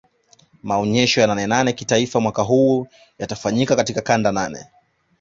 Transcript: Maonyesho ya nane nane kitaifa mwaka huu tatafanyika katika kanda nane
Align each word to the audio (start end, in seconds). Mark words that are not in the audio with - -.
Maonyesho 0.63 1.21
ya 1.21 1.27
nane 1.27 1.47
nane 1.47 1.73
kitaifa 1.73 2.19
mwaka 2.19 2.41
huu 2.41 2.87
tatafanyika 3.17 3.75
katika 3.75 4.01
kanda 4.01 4.31
nane 4.31 4.65